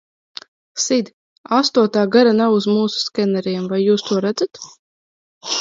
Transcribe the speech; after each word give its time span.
Sid, 0.83 1.11
astotā 1.57 2.05
gara 2.17 2.33
nav 2.39 2.57
uz 2.61 2.69
mūsu 2.73 3.05
skeneriem, 3.05 3.71
vai 3.75 3.83
jūs 3.85 4.07
to 4.09 4.21
redzat? 4.29 4.65